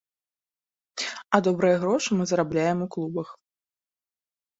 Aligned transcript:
А 1.37 1.39
добрыя 1.47 1.81
грошы 1.83 2.09
мы 2.21 2.27
зарабляем 2.31 2.81
у 2.87 2.87
клубах. 2.95 3.29